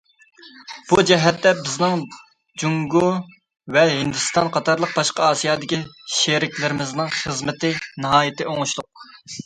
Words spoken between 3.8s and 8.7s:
ھىندىستان قاتارلىق باشقا ئاسىيادىكى شېرىكلىرىمىزنىڭ خىزمىتى ناھايىتى